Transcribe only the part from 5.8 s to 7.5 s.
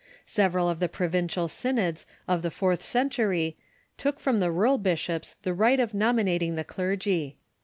nominating the clergy.